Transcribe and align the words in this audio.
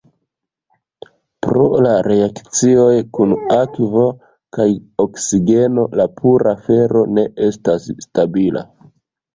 Pro 1.47 1.65
la 1.87 1.91
reakcioj 2.07 2.95
kun 3.19 3.37
akvo 3.59 4.09
kaj 4.59 4.69
oksigeno, 5.07 5.89
la 6.01 6.11
pura 6.19 6.59
fero 6.67 7.07
ne 7.17 7.31
estas 7.53 7.91
stabila. 8.09 8.71